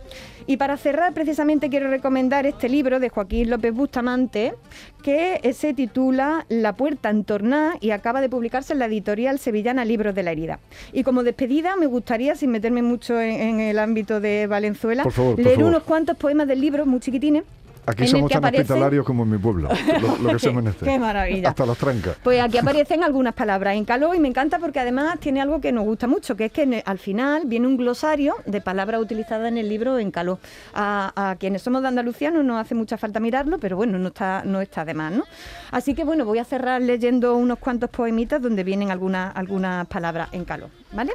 Y 0.46 0.56
para 0.56 0.76
cerrar, 0.76 1.12
precisamente 1.12 1.68
quiero 1.68 1.88
recomendar 1.88 2.46
este 2.46 2.68
libro 2.68 2.98
de 2.98 3.10
Joaquín 3.10 3.48
López 3.50 3.72
Bustamante, 3.72 4.54
que 5.02 5.38
eh, 5.42 5.52
se 5.52 5.72
titula 5.72 6.46
La 6.48 6.72
puerta 6.72 7.10
entornada 7.10 7.74
y 7.80 7.90
acaba 7.90 8.20
de 8.20 8.28
publicarse 8.28 8.72
en 8.72 8.80
la 8.80 8.86
editorial 8.86 9.38
sevillana 9.38 9.84
Libros 9.84 10.14
de 10.16 10.22
la 10.24 10.32
Herida. 10.32 10.58
Y 10.92 11.04
como 11.04 11.22
despedida, 11.22 11.76
me 11.76 11.86
gustaría, 11.86 12.34
sin 12.34 12.50
meterme 12.50 12.82
mucho 12.82 13.20
en, 13.20 13.40
en 13.40 13.60
el 13.60 13.78
ámbito 13.78 14.20
de 14.20 14.46
Valenzuela, 14.48 15.04
Por 15.04 15.12
favor, 15.12 15.36
por 15.36 15.44
leer 15.44 15.56
favor. 15.58 15.70
unos 15.70 15.82
cuantos 15.84 16.16
poemas 16.16 16.48
del 16.48 16.60
libro, 16.60 16.86
muy 16.86 16.98
chiquitines. 16.98 17.44
Aquí 17.84 18.02
en 18.04 18.08
somos 18.08 18.30
tan 18.30 18.42
aparecen- 18.42 18.60
hospitalarios 18.60 19.04
como 19.04 19.24
en 19.24 19.30
mi 19.30 19.38
pueblo, 19.38 19.68
lo, 20.00 20.16
lo 20.18 20.28
que 20.32 20.38
se 20.38 20.52
menester. 20.52 20.88
Qué 20.88 20.98
maravilla. 20.98 21.48
Hasta 21.48 21.66
las 21.66 21.76
trancas. 21.76 22.16
Pues 22.22 22.40
aquí 22.40 22.58
aparecen 22.58 23.02
algunas 23.02 23.34
palabras 23.34 23.74
en 23.76 23.84
caló 23.84 24.14
y 24.14 24.20
me 24.20 24.28
encanta 24.28 24.58
porque 24.60 24.78
además 24.78 25.18
tiene 25.18 25.40
algo 25.40 25.60
que 25.60 25.72
nos 25.72 25.84
gusta 25.84 26.06
mucho, 26.06 26.36
que 26.36 26.44
es 26.44 26.52
que 26.52 26.62
el- 26.62 26.82
al 26.86 26.98
final 26.98 27.42
viene 27.46 27.66
un 27.66 27.76
glosario 27.76 28.36
de 28.46 28.60
palabras 28.60 29.00
utilizadas 29.00 29.48
en 29.48 29.58
el 29.58 29.68
libro 29.68 29.98
en 29.98 30.10
caló. 30.12 30.38
A, 30.74 31.30
a 31.30 31.36
quienes 31.36 31.62
somos 31.62 31.82
de 31.82 31.88
Andalucía 31.88 32.30
no 32.30 32.42
nos 32.44 32.60
hace 32.60 32.74
mucha 32.76 32.96
falta 32.98 33.18
mirarlo, 33.18 33.58
pero 33.58 33.76
bueno, 33.76 33.98
no 33.98 34.08
está, 34.08 34.42
no 34.44 34.60
está 34.60 34.84
de 34.84 34.94
más, 34.94 35.12
¿no? 35.12 35.24
Así 35.72 35.94
que 35.94 36.04
bueno, 36.04 36.24
voy 36.24 36.38
a 36.38 36.44
cerrar 36.44 36.80
leyendo 36.82 37.34
unos 37.36 37.58
cuantos 37.58 37.90
poemitas 37.90 38.40
donde 38.40 38.62
vienen 38.62 38.90
algunas, 38.92 39.34
algunas 39.36 39.86
palabras 39.88 40.28
en 40.32 40.44
caló, 40.44 40.68
¿vale? 40.92 41.14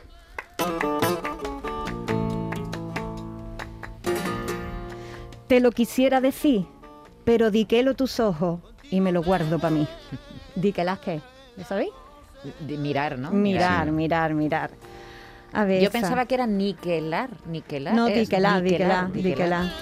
Te 5.48 5.60
lo 5.62 5.72
quisiera 5.72 6.20
decir, 6.20 6.66
pero 7.24 7.52
diquelo 7.52 7.96
tus 7.96 8.20
ojos 8.20 8.60
y 8.92 9.02
me 9.02 9.12
lo 9.12 9.24
guardo 9.24 9.60
para 9.60 9.74
mí. 9.74 9.88
Diquelas 10.56 11.00
qué, 11.00 11.22
¿lo 11.56 11.64
sabéis? 11.64 11.92
De 12.60 12.78
mirar, 12.78 13.18
¿no? 13.18 13.32
Mirar, 13.32 13.92
mirar, 13.92 14.34
mirar. 14.34 14.72
A 15.54 15.64
ver. 15.64 15.82
Yo 15.82 15.92
pensaba 15.92 16.26
que 16.26 16.36
era 16.36 16.48
niquelar, 16.48 17.30
niquelar. 17.46 17.94
No, 17.94 18.08
es 18.08 18.30
diquelá, 18.30 18.60
diquelá, 18.62 19.10
diquelá. 19.14 19.74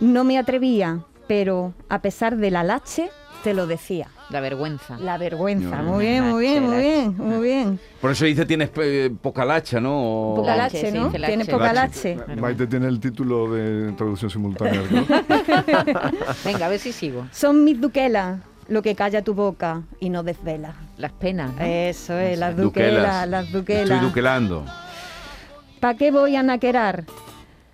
No 0.00 0.24
me 0.24 0.38
atrevía, 0.38 1.04
pero 1.28 1.74
a 1.88 2.00
pesar 2.00 2.36
de 2.36 2.50
la 2.50 2.64
lache, 2.64 3.10
te 3.42 3.54
lo 3.54 3.66
decía. 3.66 4.08
La 4.30 4.40
vergüenza. 4.40 4.96
La 4.98 5.18
vergüenza. 5.18 5.82
No, 5.82 5.92
Muy 5.92 6.06
bien, 6.06 6.24
muy 6.30 6.40
bien, 6.46 6.62
muy 6.64 6.78
bien, 6.78 7.14
muy 7.18 7.42
bien. 7.46 7.80
Por 8.00 8.10
eso 8.12 8.24
dice 8.24 8.46
tienes 8.46 8.70
eh, 8.76 9.10
poca 9.20 9.44
lacha, 9.44 9.80
¿no? 9.80 10.32
O- 10.32 10.34
Poca 10.36 10.56
Lache, 10.56 10.90
sí, 10.90 10.98
¿no? 10.98 11.10
Tienes 11.10 11.48
poca 11.48 11.72
Lache. 11.72 12.16
Maite 12.36 12.66
tiene 12.66 12.86
el 12.88 12.98
título 13.00 13.52
de 13.52 13.92
traducción 13.92 14.30
simultánea. 14.30 14.82
¿no? 14.90 15.06
Venga, 16.44 16.66
a 16.66 16.68
ver 16.68 16.78
si 16.78 16.92
sigo. 16.92 17.26
Son 17.32 17.64
mis 17.64 17.80
duquelas 17.80 18.40
lo 18.68 18.80
que 18.82 18.94
calla 18.94 19.22
tu 19.22 19.34
boca 19.34 19.82
y 20.00 20.08
no 20.08 20.22
desvela. 20.22 20.74
Las 20.96 21.12
penas. 21.12 21.52
¿no? 21.54 21.64
Eso 21.64 22.16
es, 22.18 22.38
las 22.38 22.56
Duquelas. 22.56 22.90
duquelas, 22.92 23.28
las 23.28 23.44
Estoy 23.46 23.60
duquelas. 23.60 24.02
duquelando. 24.02 24.64
¿Para 25.80 25.96
qué 25.98 26.10
voy 26.10 26.36
a 26.36 26.42
naquerar 26.42 27.04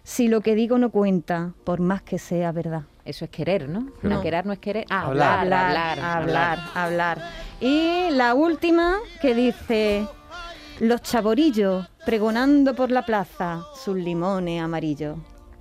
si 0.02 0.28
lo 0.28 0.40
que 0.40 0.54
digo 0.54 0.78
no 0.78 0.90
cuenta, 0.90 1.52
por 1.64 1.80
más 1.80 2.02
que 2.02 2.18
sea 2.18 2.52
verdad? 2.52 2.82
Eso 3.08 3.24
es 3.24 3.30
querer, 3.30 3.68
¿no? 3.70 3.80
No. 4.02 4.10
No. 4.16 4.20
querer 4.20 4.44
no 4.44 4.52
es 4.52 4.58
querer. 4.58 4.84
Ah, 4.90 5.06
Hablar. 5.06 5.38
hablar, 5.40 5.64
hablar, 5.66 5.98
hablar, 6.00 6.18
hablar, 6.20 6.58
hablar. 6.74 7.30
Y 7.58 8.10
la 8.10 8.34
última 8.34 8.96
que 9.22 9.34
dice, 9.34 10.06
los 10.80 11.00
chaborillos 11.02 11.86
pregonando 12.04 12.74
por 12.74 12.90
la 12.90 13.06
plaza 13.06 13.62
sus 13.82 13.96
limones 13.96 14.62
amarillos. 14.62 15.16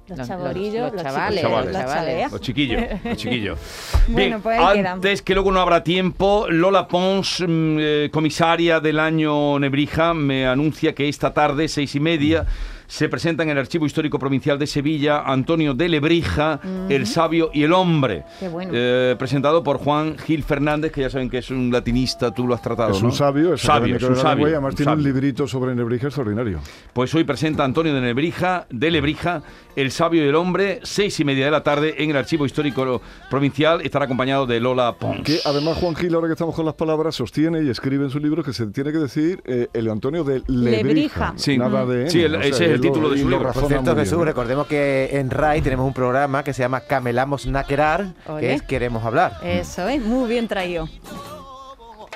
Los, 0.10 0.20
Los- 0.20 0.28
chaborillos, 0.28 0.84
los- 0.86 0.94
los 0.94 1.04
chavales, 1.04 1.44
los 1.44 1.66
los 1.66 1.72
chavales. 1.74 2.32
Los 2.34 2.42
chiquillos, 2.42 2.82
los 3.04 3.18
chiquillos. 3.18 3.60
Bueno, 4.10 4.40
pues 4.42 4.60
antes 4.60 5.22
que 5.22 5.34
luego 5.34 5.52
no 5.52 5.60
habrá 5.62 5.84
tiempo, 5.84 6.48
Lola 6.50 6.88
Pons, 6.88 7.42
mm, 7.48 7.78
eh, 7.80 8.10
comisaria 8.12 8.80
del 8.82 9.00
año 9.00 9.58
Nebrija, 9.60 10.14
me 10.14 10.46
anuncia 10.48 10.94
que 10.96 11.08
esta 11.10 11.34
tarde, 11.34 11.68
seis 11.70 11.94
y 11.96 12.00
media, 12.00 12.46
se 12.88 13.10
presenta 13.10 13.44
en 13.44 13.50
el 13.50 13.58
Archivo 13.58 13.86
Histórico 13.86 14.18
Provincial 14.18 14.58
de 14.58 14.66
Sevilla 14.66 15.22
Antonio 15.26 15.74
de 15.74 15.90
Lebrija, 15.90 16.60
El 16.90 17.06
Sabio 17.06 17.50
y 17.54 17.64
el 17.64 17.74
Hombre. 17.74 18.24
Qué 18.40 18.48
bueno. 18.48 18.72
Eh, 18.74 19.16
presentado 19.20 19.64
por 19.64 19.78
Juan 19.78 20.18
Gil 20.18 20.44
Fernández, 20.44 20.92
que 20.92 21.02
ya 21.02 21.10
saben 21.10 21.30
que 21.30 21.40
es 21.40 21.50
un 21.52 21.72
latinista, 21.72 22.32
tú 22.34 22.48
lo 22.48 22.56
has 22.56 22.62
tratado. 22.62 22.92
Es 22.92 23.02
¿no? 23.02 23.10
un 23.10 23.14
sabio, 23.14 23.54
es 23.54 23.62
sabio, 23.62 23.96
es 23.98 24.04
un 24.04 24.10
lengua 24.14 24.22
sabio. 24.24 24.48
y 24.48 24.52
además 24.52 24.72
un 24.72 24.76
tiene 24.78 24.92
un 24.94 25.04
librito 25.04 25.48
sobre 25.48 25.76
Nebrija 25.76 26.08
extraordinario. 26.08 26.60
Pues 26.94 27.14
hoy 27.14 27.24
presenta 27.24 27.64
Antonio 27.64 27.94
de 27.94 28.02
Lebrija, 28.02 28.66
de 28.70 28.90
Lebrija, 28.92 29.42
El 29.76 29.92
Sabio 29.92 30.24
y 30.24 30.28
el 30.30 30.36
Hombre, 30.36 30.80
seis 30.84 31.20
y 31.20 31.26
media 31.26 31.46
de 31.46 31.52
la 31.52 31.64
tarde 31.64 31.96
en 32.02 32.10
el 32.12 32.18
Archivo 32.18 32.46
Histórico 32.46 33.02
Provincial. 33.30 33.82
Estará 33.82 34.06
acompañado 34.06 34.46
de 34.48 34.60
Lola 34.60 34.94
Pons. 34.98 35.22
Que 35.24 35.40
además 35.46 35.78
Juan 35.78 35.96
Gil, 35.96 36.16
ahora 36.16 36.28
que 36.28 36.34
estamos 36.34 36.56
con 36.56 36.66
las 36.66 36.76
palabras, 36.76 37.16
sostiene 37.16 37.62
y 37.64 37.70
escribe 37.70 38.06
en 38.06 38.10
su 38.12 38.20
libro 38.20 38.44
que 38.44 38.54
se 38.54 38.66
tiene 38.68 38.92
que 38.92 38.98
decir 39.00 39.42
eh, 39.46 39.68
el 39.74 39.90
Antonio 39.90 40.24
de 40.24 40.42
Lebrija. 40.48 40.84
Lebrija. 40.88 41.34
Sí. 41.36 41.58
Nada 41.58 41.86
de 41.86 42.10
Sí, 42.10 42.20
N, 42.24 42.38
el- 42.38 42.42
ese 42.44 42.66
es 42.66 42.72
el 42.72 42.77
lo- 42.78 42.82
título 42.84 43.10
de 43.10 43.18
su 43.20 43.30
libro. 43.30 43.52
Por 43.52 43.68
cierto, 43.68 43.84
bien, 43.94 43.98
Jesús, 44.06 44.18
¿no? 44.20 44.26
recordemos 44.26 44.68
que 44.68 45.10
en 45.14 45.30
RAI 45.30 45.62
tenemos 45.62 45.86
un 45.86 45.94
programa 45.94 46.44
que 46.44 46.54
se 46.54 46.62
llama 46.64 46.82
Camelamos 46.82 47.46
Naquerar, 47.48 48.14
que 48.40 48.54
es 48.54 48.62
Queremos 48.62 49.04
Hablar. 49.04 49.38
Eso 49.44 49.88
es, 49.88 50.02
muy 50.04 50.30
bien 50.30 50.48
traído. 50.48 50.88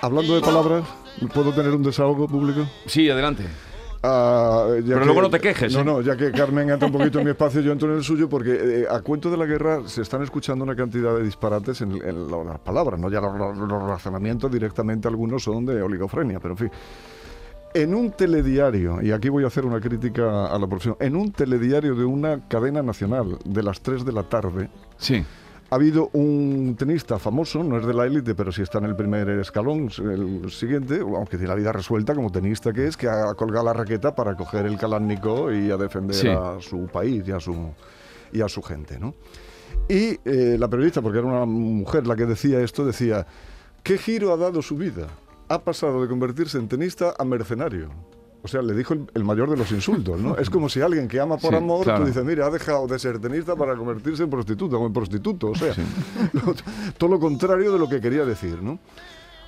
Hablando 0.02 0.36
de 0.36 0.42
palabras, 0.42 0.84
¿puedo 1.34 1.52
tener 1.54 1.72
un 1.72 1.84
desahogo 1.84 2.28
público? 2.28 2.66
Sí, 2.88 3.10
adelante. 3.10 3.44
Ya 4.04 4.82
Pero 4.84 5.00
que- 5.02 5.06
luego 5.06 5.22
no 5.22 5.30
te 5.30 5.40
quejes, 5.40 5.72
No, 5.74 5.82
¿eh? 5.82 5.84
no, 5.86 6.02
ya 6.02 6.18
que 6.18 6.32
Carmen 6.32 6.72
entra 6.72 6.88
un 6.88 6.92
poquito 6.94 7.20
en 7.20 7.26
mi 7.26 7.32
espacio, 7.32 7.62
yo 7.62 7.72
entro 7.72 7.92
en 7.92 7.98
el 8.00 8.04
suyo, 8.04 8.28
porque 8.28 8.82
eh, 8.82 8.86
a 8.90 9.00
cuento 9.02 9.30
de 9.30 9.38
la 9.38 9.46
guerra 9.46 9.82
se 9.86 10.02
están 10.02 10.24
escuchando 10.24 10.64
una 10.64 10.76
cantidad 10.76 11.14
de 11.16 11.24
disparates 11.24 11.82
en, 11.82 11.92
en 12.04 12.32
las 12.32 12.58
palabras, 12.62 13.00
¿no? 13.00 13.12
Ya 13.12 13.22
los, 13.22 13.38
los- 13.38 13.58
los 13.60 13.84
razonamientos 13.84 14.52
directamente 14.52 15.08
algunos 15.08 15.44
son 15.44 15.68
de 15.68 15.84
oligofrenia, 15.84 16.40
pero 16.40 16.56
en 16.56 16.58
fin. 16.58 16.72
En 17.74 17.96
un 17.96 18.12
telediario, 18.12 19.02
y 19.02 19.12
aquí 19.12 19.30
voy 19.30 19.46
a 19.46 19.48
hacer 19.48 19.66
una 19.66 19.80
crítica 19.80 20.48
a 20.48 20.60
la 20.60 20.68
profesión, 20.68 20.98
en 21.00 21.16
un 21.16 21.32
telediario 21.32 21.96
de 21.96 22.04
una 22.04 22.48
cadena 22.50 22.82
nacional 22.84 23.38
de 23.46 23.64
las 23.64 23.80
3 23.82 24.04
de 24.04 24.12
la 24.12 24.24
tarde, 24.24 24.70
Sí. 24.98 25.24
ha 25.70 25.76
habido 25.76 26.10
un 26.12 26.76
tenista 26.78 27.18
famoso, 27.18 27.64
no 27.64 27.78
es 27.78 27.86
de 27.86 27.94
la 27.94 28.06
élite, 28.06 28.36
pero 28.36 28.52
sí 28.52 28.62
está 28.62 28.80
en 28.80 28.86
el 28.86 28.96
primer 28.98 29.30
escalón, 29.40 29.90
el 30.00 30.52
siguiente, 30.52 31.00
aunque 31.00 31.38
tiene 31.38 31.48
la 31.48 31.56
vida 31.56 31.72
resuelta 31.72 32.14
como 32.14 32.30
tenista 32.30 32.74
que 32.74 32.88
es, 32.88 32.98
que 32.98 33.08
ha 33.08 33.34
colgado 33.36 33.64
la 33.66 33.72
raqueta 33.74 34.14
para 34.14 34.36
coger 34.36 34.66
el 34.66 34.78
calánico 34.78 35.50
y 35.54 35.72
a 35.72 35.78
defender 35.78 36.16
Sí. 36.18 36.28
a 36.28 36.58
su 36.60 36.88
país 36.88 37.24
y 37.26 37.32
a 37.32 37.40
su, 37.40 37.56
y 38.34 38.42
a 38.42 38.50
su 38.50 38.62
gente, 38.62 39.00
¿no? 39.00 39.14
Y 39.88 40.20
eh, 40.26 40.58
la 40.60 40.68
periodista, 40.68 41.02
porque 41.02 41.20
era 41.20 41.28
una 41.28 41.46
mujer 41.46 42.06
la 42.06 42.18
que 42.18 42.26
decía 42.26 42.60
esto, 42.60 42.86
decía, 42.86 43.26
¿qué 43.82 43.98
giro 43.98 44.34
ha 44.34 44.38
dado 44.38 44.62
su 44.62 44.76
vida? 44.76 45.08
Ha 45.54 45.60
pasado 45.64 46.02
de 46.02 46.08
convertirse 46.08 46.58
en 46.58 46.68
tenista 46.68 47.14
a 47.18 47.24
mercenario. 47.26 47.90
O 48.44 48.48
sea, 48.48 48.62
le 48.64 48.74
dijo 48.74 48.96
el, 48.96 49.08
el 49.14 49.24
mayor 49.24 49.52
de 49.52 49.58
los 49.58 49.72
insultos, 49.72 50.20
¿no? 50.20 50.36
Es 50.38 50.50
como 50.50 50.68
si 50.68 50.82
alguien 50.82 51.08
que 51.08 51.20
ama 51.20 51.38
por 51.38 51.52
Sí, 51.52 51.56
amor, 51.58 51.84
claro. 51.84 52.00
tú 52.02 52.08
dices, 52.08 52.24
mira, 52.26 52.48
ha 52.48 52.50
dejado 52.50 52.88
de 52.88 52.98
ser 52.98 53.20
tenista 53.20 53.56
para 53.56 53.76
convertirse 53.76 54.24
en 54.24 54.32
prostituta 54.32 54.78
o 54.78 54.88
en 54.88 54.94
prostituto. 54.94 55.50
O 55.52 55.56
sea, 55.56 55.74
lo- 56.34 56.56
todo 56.98 57.10
lo 57.12 57.20
contrario 57.20 57.72
de 57.72 57.78
lo 57.78 57.88
que 57.88 58.02
quería 58.02 58.26
decir, 58.26 58.64
¿no? 58.64 58.80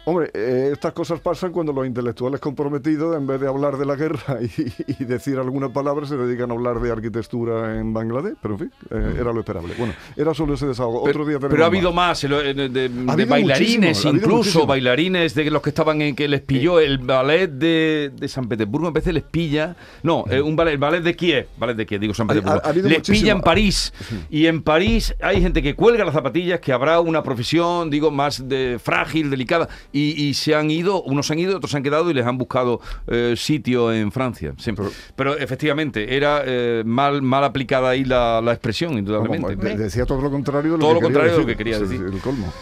Hombre, 0.05 0.29
eh, 0.33 0.69
estas 0.73 0.91
cosas 0.91 1.21
pasan 1.21 1.53
cuando 1.53 1.71
los 1.71 1.87
intelectuales 1.87 2.41
comprometidos, 2.41 3.15
en 3.15 3.25
vez 3.25 3.39
de 3.39 3.47
hablar 3.47 3.77
de 3.77 3.85
la 3.85 3.95
guerra 3.95 4.37
y, 4.41 4.93
y 5.01 5.05
decir 5.05 5.37
alguna 5.39 5.71
palabra, 5.71 6.05
se 6.05 6.17
dedican 6.17 6.51
a 6.51 6.55
hablar 6.55 6.81
de 6.81 6.91
arquitectura 6.91 7.79
en 7.79 7.93
Bangladesh. 7.93 8.33
Pero 8.41 8.55
en 8.55 8.59
fin, 8.59 8.71
eh, 8.89 9.15
era 9.21 9.31
lo 9.31 9.39
esperable. 9.39 9.73
Bueno, 9.77 9.93
era 10.17 10.33
solo 10.33 10.55
ese 10.55 10.67
desahogo. 10.67 11.03
Otro 11.03 11.25
día 11.25 11.39
pero, 11.39 11.63
ha 11.63 11.67
habido 11.67 11.93
más. 11.93 12.21
de, 12.21 12.53
de- 12.53 12.69
de 12.69 12.89
habido 13.07 13.29
bailarines, 13.29 14.05
ha 14.05 14.09
incluso 14.09 14.35
muchísimo. 14.35 14.65
bailarines 14.65 15.35
de 15.35 15.49
los 15.49 15.61
que 15.61 15.69
estaban 15.69 16.01
en 16.01 16.17
que 16.17 16.27
les 16.27 16.41
pilló 16.41 16.81
el 16.81 16.97
ballet 16.97 17.47
de, 17.49 18.11
de 18.13 18.27
San 18.27 18.49
Petersburgo, 18.49 18.87
a 18.87 18.91
veces 18.91 19.13
les 19.13 19.23
pilla, 19.23 19.77
no, 20.03 20.25
eh, 20.29 20.41
un 20.41 20.57
ballet, 20.57 20.73
el 20.73 20.79
ballet 20.79 21.01
de 21.01 21.15
Kiev, 21.15 21.47
ballet 21.57 21.75
de 21.75 21.85
Kiev, 21.85 22.01
digo 22.01 22.13
San 22.13 22.25
ha- 22.29 22.33
Petersburgo, 22.33 22.61
ha 22.67 22.73
les 22.73 22.83
muchísimo. 22.83 23.17
pilla 23.21 23.31
en 23.31 23.41
París 23.41 23.93
y 24.29 24.47
en 24.47 24.63
París 24.63 25.15
hay 25.21 25.41
gente 25.41 25.61
que 25.63 25.75
cuelga 25.75 26.03
las 26.03 26.13
zapatillas, 26.13 26.59
que 26.59 26.73
habrá 26.73 26.99
una 26.99 27.23
profesión, 27.23 27.89
digo, 27.89 28.11
más 28.11 28.49
de 28.49 28.79
frágil, 28.83 29.29
delicada 29.29 29.69
y, 29.93 30.21
y 30.23 30.33
se 30.33 30.55
han 30.55 30.69
ido, 30.69 31.01
unos 31.03 31.27
se 31.27 31.33
han 31.33 31.39
ido, 31.39 31.55
otros 31.55 31.71
se 31.71 31.77
han 31.77 31.83
quedado 31.83 32.09
y 32.09 32.13
les 32.13 32.25
han 32.25 32.37
buscado 32.37 32.81
eh, 33.07 33.35
sitio 33.37 33.93
en 33.93 34.11
Francia. 34.11 34.53
Sí. 34.57 34.73
Pero, 35.15 35.37
efectivamente 35.37 36.15
era 36.17 36.41
eh, 36.45 36.83
mal 36.85 37.21
mal 37.21 37.43
aplicada 37.45 37.89
ahí 37.91 38.03
la, 38.03 38.41
la 38.41 38.51
expresión, 38.51 38.97
indudablemente. 38.97 39.55
De- 39.55 39.77
decía 39.77 40.05
todo 40.05 40.21
lo 40.21 40.29
contrario 40.31 40.73
de 40.73 40.77
lo 40.79 40.83
Todo 40.85 40.95
que 40.99 41.01
lo 41.01 41.07
quería 41.07 41.21
contrario 41.21 41.31
de 41.31 41.37
lo 41.37 41.45
decir. 41.45 41.57
que 41.57 41.63
quería 41.63 41.79
decir. 41.79 42.13
el 42.15 42.19
colmo. 42.21 42.53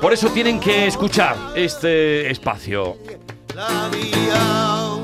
Por 0.00 0.12
eso 0.12 0.28
tienen 0.30 0.60
que 0.60 0.86
escuchar 0.86 1.36
este 1.56 2.30
espacio. 2.30 2.96
La 3.54 3.88
vía 3.90 4.99